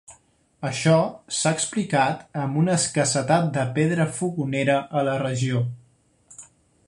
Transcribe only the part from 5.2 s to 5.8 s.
regió.